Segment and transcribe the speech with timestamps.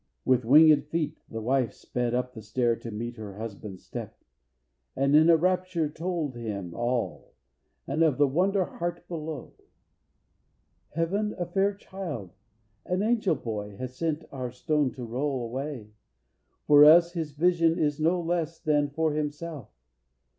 [0.25, 4.17] With wingëd feet the wife Sped up the stair to meet her husband's step,
[4.95, 7.35] And in a rapture told him all,
[7.85, 9.53] and of The wonder heart below.
[10.95, 12.31] "Heaven, a fair child,
[12.83, 15.91] An angel boy, has sent our stone to roll Away!
[16.65, 19.69] For us his vision is no less Than for himself.